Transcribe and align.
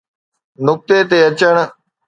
نقطي 0.65 0.97
تي 1.09 1.17
اچڻ. 1.29 1.55